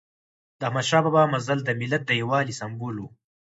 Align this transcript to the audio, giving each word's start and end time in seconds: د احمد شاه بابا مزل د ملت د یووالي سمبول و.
د 0.59 0.61
احمد 0.67 0.85
شاه 0.89 1.03
بابا 1.05 1.23
مزل 1.33 1.59
د 1.63 1.69
ملت 1.79 2.01
د 2.05 2.11
یووالي 2.21 2.53
سمبول 2.61 2.95
و. 2.99 3.03